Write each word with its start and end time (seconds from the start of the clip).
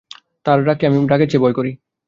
তাঁর 0.45 0.59
রাগকে 0.67 0.83
আমি 0.87 0.95
তোমার 0.97 1.11
রাগের 1.11 1.29
চেয়ে 1.31 1.43
ভয় 1.43 1.55
করি। 1.57 1.71